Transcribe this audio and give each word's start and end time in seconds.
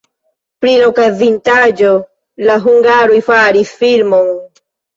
Pri 0.63 0.71
la 0.83 0.87
okazintaĵo 0.91 1.93
la 2.49 2.57
hungaroj 2.65 3.23
faris 3.31 3.77
filmon. 3.85 4.37